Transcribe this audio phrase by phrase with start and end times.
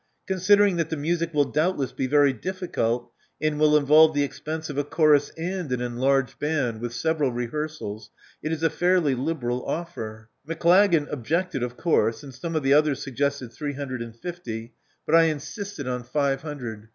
[0.25, 4.75] Considering that the music will doubtless be very difficult, and will involve the expense of
[4.75, 8.09] a chorus and an enlarged band, with several rehearsals,
[8.41, 10.31] it is a fairly liberal offer.
[10.43, 14.73] Maclagan objected, of course; and some of the others suggested three hundred and fifty;
[15.05, 16.89] but I insisted on five hundred.